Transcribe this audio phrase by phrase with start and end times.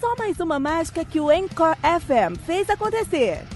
[0.00, 3.53] Só mais uma mágica que o Encore FM fez acontecer.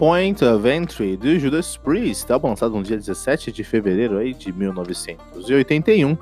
[0.00, 4.50] Point of Entry do Judas Priest, álbum lançado no dia 17 de fevereiro aí de
[4.50, 6.16] 1981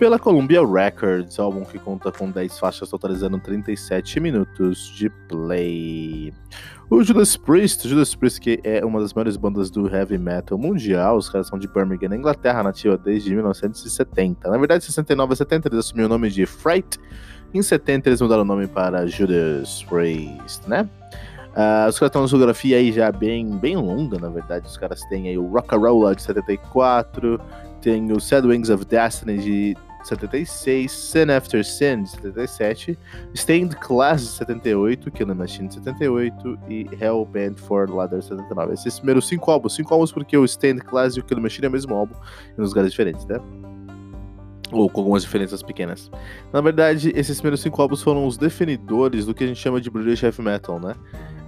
[0.00, 6.34] pela Columbia Records, álbum que conta com 10 faixas totalizando 37 minutos de play.
[6.90, 11.16] O Judas Priest, Judas Priest que é uma das maiores bandas do heavy metal mundial,
[11.16, 14.50] os caras são de Birmingham, na Inglaterra, nativa desde 1970.
[14.50, 16.98] Na verdade, em 69 a 70 eles assumiram o nome de Fright,
[17.54, 20.88] em 70 eles mudaram o nome para Judas Priest, né?
[21.50, 24.66] Uh, os caras têm uma discografia aí já bem, bem longa, na verdade.
[24.66, 27.40] Os caras têm aí o Rock'n'Rolla de 74,
[27.80, 32.98] tem o Sad Wings of Destiny de 76, Sin After Sin de 77,
[33.34, 38.74] Stained Class de 78, Killing Machine de 78 e Hellbent for Leather de 79.
[38.74, 41.68] Esses primeiros cinco álbuns, cinco álbuns porque o Stained Class e o Killing Machine é
[41.68, 42.14] o mesmo álbum
[42.56, 43.38] em lugares diferentes, né?
[44.72, 46.10] ou com algumas diferenças pequenas.
[46.52, 49.90] Na verdade, esses primeiros cinco álbuns foram os definidores do que a gente chama de
[49.90, 50.94] British Heavy Metal, né?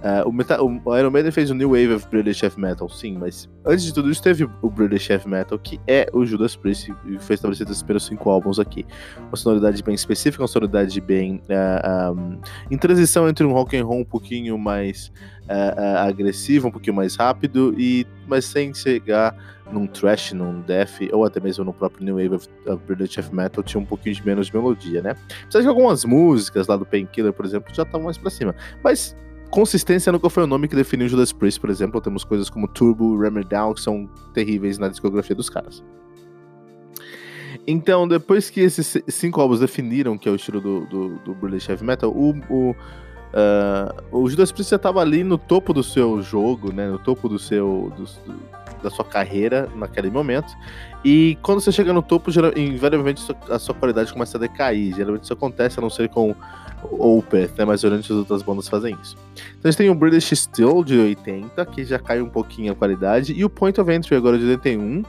[0.03, 3.17] Uh, o, Meta o, Iron Maiden fez o New Wave of British Heavy Metal, sim,
[3.17, 6.93] mas antes de tudo isso teve o British Heavy Metal, que é o Judas Priest,
[7.05, 8.85] e foi estabelecido esses primeiros cinco álbuns aqui.
[9.29, 12.37] Uma sonoridade bem específica, uma sonoridade bem uh, ah, um,
[12.69, 15.09] em transição entre um rock and roll um pouquinho mais
[15.43, 19.33] uh, agressivo, um pouquinho mais rápido, e mas sem chegar
[19.71, 23.33] num thrash, num death, ou até mesmo no próprio New Wave of, of British Heavy
[23.33, 25.15] Metal, tinha um pouquinho de menos melodia, né?
[25.43, 28.53] Apesar que algumas músicas lá do Painkiller, por exemplo, já estavam mais pra cima.
[28.83, 29.15] Mas
[29.53, 32.01] consistência nunca foi o nome que definiu Judas Priest, por exemplo.
[32.01, 35.83] Temos coisas como Turbo, Rammer Down, que são terríveis na discografia dos caras.
[37.67, 41.69] Então, depois que esses cinco álbuns definiram que é o estilo do, do, do British
[41.69, 46.19] Heavy Metal, o, o, uh, o Judas Priest já estava ali no topo do seu
[46.23, 48.05] jogo, né, no topo do seu, do,
[48.83, 50.55] da sua carreira naquele momento.
[51.03, 54.93] E quando você chega no topo, invariavelmente a sua qualidade começa a decair.
[54.95, 56.35] Geralmente isso acontece, a não ser com
[56.83, 57.65] Opeth, né?
[57.65, 59.17] Mas geralmente as outras bandas fazem isso.
[59.35, 62.75] Então a gente tem o British Steel de 80, que já cai um pouquinho a
[62.75, 65.03] qualidade, e o Point of Entry agora de 81,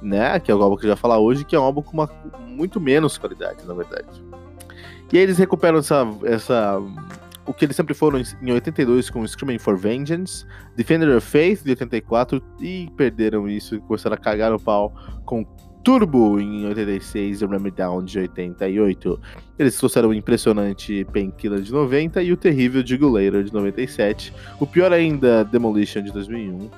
[0.00, 0.38] né?
[0.40, 2.10] Que é o álbum que eu já falar hoje, que é um álbum com uma
[2.46, 4.22] muito menos qualidade, na verdade.
[5.12, 6.82] E aí eles recuperam essa, essa
[7.46, 11.70] o que eles sempre foram em 82 com Screaming for Vengeance, Defender of Faith de
[11.70, 14.92] 84 e perderam isso começaram a cagar no pau
[15.24, 15.44] com
[15.86, 19.20] Turbo em 86 e Ram Down de 88.
[19.56, 24.34] Eles trouxeram o impressionante Painkiller de 90 e o terrível Jugulator de 97.
[24.58, 26.68] O pior ainda, Demolition de 2001.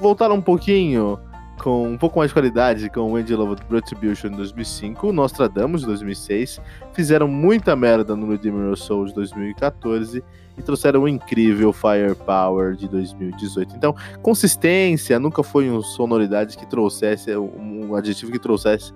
[0.00, 1.16] Voltaram um pouquinho
[1.64, 5.86] com um pouco mais de qualidade com o Angel of Retribution de 2005, Nostradamus de
[5.86, 6.60] 2006,
[6.92, 10.22] fizeram muita merda no Redeemer Soul de 2014
[10.58, 13.76] e trouxeram o incrível Firepower de 2018.
[13.76, 18.92] Então, consistência nunca foi uma sonoridade que trouxesse, um adjetivo que trouxesse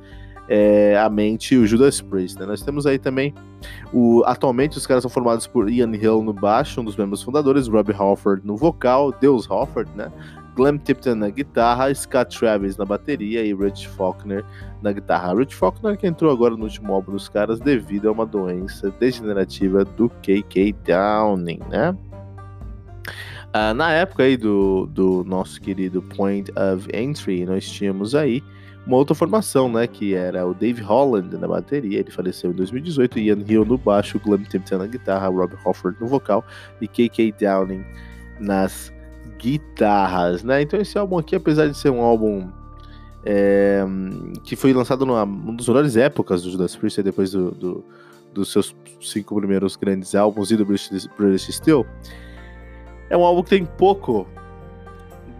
[0.47, 2.39] é, à mente o Judas Priest.
[2.39, 2.45] Né?
[2.45, 3.35] Nós temos aí também
[3.95, 4.23] o.
[4.27, 7.95] Atualmente os caras são formados por Ian Hill no baixo, um dos membros fundadores, Robbie
[7.95, 10.13] Halford no vocal, Deus Halford, né?
[10.59, 14.45] Glenn Tipton na guitarra, Scott Travis na bateria e Rich Faulkner
[14.83, 15.33] na guitarra.
[15.33, 19.85] Rich Faulkner que entrou agora no último álbum dos caras devido a uma doença degenerativa
[19.85, 21.97] do KK Downing, né?
[23.55, 28.43] Uh, na época aí do, do nosso querido Point of Entry, nós tínhamos aí
[28.85, 29.87] uma outra formação, né?
[29.87, 34.19] Que era o Dave Holland na bateria, ele faleceu em 2018, Ian Hill no baixo,
[34.19, 36.45] Glenn Tipton na guitarra, Rob Hofford no vocal
[36.81, 37.85] e KK Downing
[38.41, 38.93] nas
[39.39, 40.63] guitarras, né?
[40.63, 42.49] Então esse álbum aqui, apesar de ser um álbum
[43.25, 43.85] é,
[44.45, 47.85] que foi lançado numa uma das melhores épocas do Judas Priest, depois do, do,
[48.33, 51.87] dos seus cinco primeiros grandes álbuns e do British Steel,
[53.11, 54.27] é um álbum que tem pouco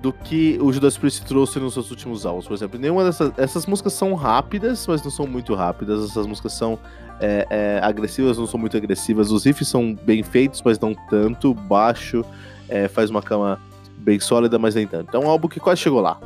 [0.01, 2.47] do que o Judas Priest trouxe nos seus últimos álbuns.
[2.47, 6.11] Por exemplo, nenhuma dessas essas músicas são rápidas, mas não são muito rápidas.
[6.11, 6.79] Essas músicas são
[7.21, 9.31] é, é, agressivas, não são muito agressivas.
[9.31, 11.53] Os riffs são bem feitos, mas não tanto.
[11.53, 12.25] Baixo,
[12.69, 13.61] é, faz uma cama
[13.99, 15.07] bem sólida, mas nem tanto.
[15.09, 16.19] Então é um álbum que quase chegou lá.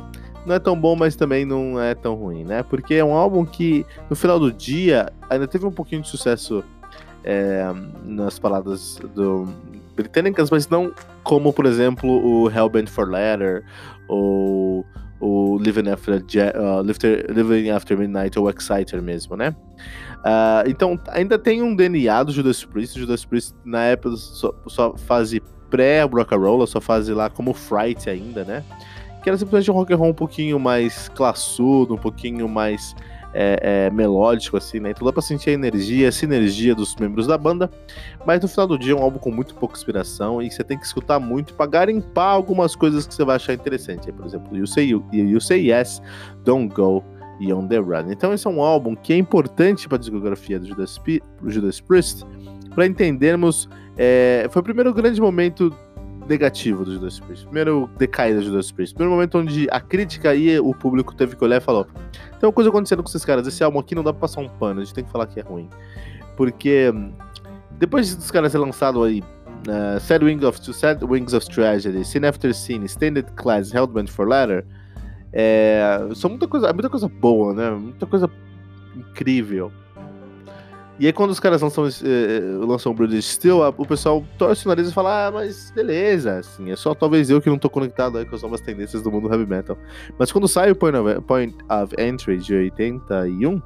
[0.45, 2.63] Não é tão bom, mas também não é tão ruim, né?
[2.63, 6.63] Porque é um álbum que, no final do dia, ainda teve um pouquinho de sucesso
[7.23, 7.65] é,
[8.03, 9.47] nas palavras do,
[9.95, 10.93] britânicas, mas não
[11.23, 13.63] como, por exemplo, o Hellbent for Letter
[14.07, 14.85] ou
[15.19, 19.55] o Living After, uh, Living After Midnight ou Exciter mesmo, né?
[20.19, 22.99] Uh, então, ainda tem um DNA do Judas Priest.
[22.99, 25.41] Judas Priest, na época, só, só fase
[25.73, 28.63] pré-rock and roll, só fase lá como Fright ainda, né?
[29.23, 32.95] Que era simplesmente um rock and roll um pouquinho mais classudo, um pouquinho mais
[33.33, 34.91] é, é, melódico, assim, né?
[34.91, 37.71] Então dá pra sentir a energia, a sinergia dos membros da banda.
[38.23, 40.77] Mas no final do dia é um álbum com muito pouca inspiração e você tem
[40.77, 44.11] que escutar muito pra garimpar algumas coisas que você vai achar interessante.
[44.11, 46.03] Por exemplo, You Say, you, you say Yes,
[46.43, 47.03] Don't Go
[47.39, 48.11] e On The Run.
[48.11, 51.01] Então esse é um álbum que é importante para a discografia do Judas,
[51.47, 52.23] Judas Priest
[52.75, 53.67] para entendermos.
[53.97, 55.75] É, foi o primeiro grande momento
[56.27, 57.45] negativo do Judas Priest.
[57.45, 58.95] Primeiro decaída do Judas Priest.
[58.95, 61.85] Primeiro momento onde a crítica e o público teve que olhar e falou:
[62.39, 63.45] tem uma coisa acontecendo com esses caras.
[63.47, 65.39] Esse álbum aqui não dá pra passar um pano, a gente tem que falar que
[65.39, 65.69] é ruim.
[66.35, 66.93] Porque
[67.71, 69.23] depois dos caras ser lançado aí.
[69.65, 74.27] Uh, Sad, Wings of, Sad Wings of Tragedy, Scene After Scene, Standard Class, Hellbent for
[74.27, 74.65] Letter,
[75.31, 77.71] é, são muita coisa, muita coisa boa, né?
[77.71, 78.29] Muita coisa
[78.95, 79.71] incrível.
[80.99, 84.69] E aí quando os caras lançam, eh, lançam o British Steel, o pessoal torce o
[84.69, 88.17] nariz e fala, ah, mas beleza, assim, é só talvez eu que não tô conectado
[88.17, 89.77] aí com as novas tendências do mundo heavy metal.
[90.19, 93.61] Mas quando sai o Point of, Point of Entry de 81,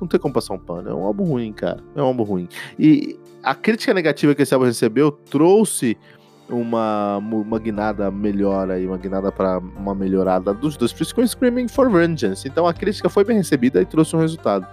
[0.00, 2.48] não tem como passar um pano, é um álbum ruim, cara, é um álbum ruim.
[2.78, 5.96] E a crítica negativa que esse álbum recebeu trouxe
[6.48, 11.90] uma, uma guinada melhor aí, uma guinada para uma melhorada dos dois com Screaming for
[11.90, 12.46] Vengeance.
[12.46, 14.66] Então a crítica foi bem recebida e trouxe um resultado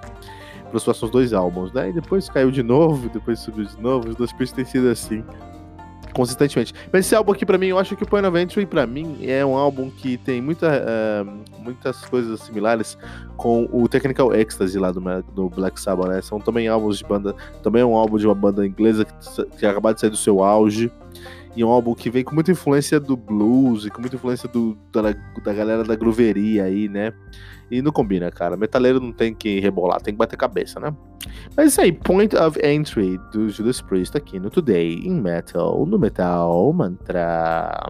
[0.77, 1.89] os próximos dois álbuns, né?
[1.89, 4.09] E depois caiu de novo, depois subiu de novo.
[4.09, 5.23] Os dois Priest têm sido assim
[6.13, 6.73] consistentemente.
[6.91, 9.19] Mas esse álbum aqui para mim, eu acho que o Point of Entry para mim
[9.21, 12.97] é um álbum que tem muita, uh, muitas coisas similares
[13.37, 15.01] com o Technical Ecstasy lá do,
[15.33, 16.21] do, Black Sabbath, né?
[16.21, 19.65] São também álbuns de banda, também é um álbum de uma banda inglesa que, que
[19.65, 20.91] acabou de sair do seu auge.
[21.55, 24.77] E um álbum que vem com muita influência do blues e com muita influência do,
[24.91, 25.01] da,
[25.43, 27.11] da galera da grooveria aí, né?
[27.71, 28.55] E não combina, cara.
[28.55, 30.95] Metaleiro não tem que rebolar, tem que bater cabeça, né?
[31.55, 35.99] Mas isso aí, Point of Entry do Judas Priest aqui no Today in Metal, no
[35.99, 37.89] Metal Mantra.